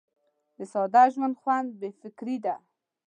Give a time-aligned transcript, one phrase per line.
[0.57, 2.55] د ساده ژوند خوند بې فکري ده.